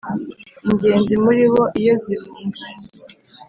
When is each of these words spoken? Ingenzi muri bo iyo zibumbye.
Ingenzi 0.67 1.13
muri 1.23 1.43
bo 1.51 1.63
iyo 1.79 1.93
zibumbye. 2.03 2.67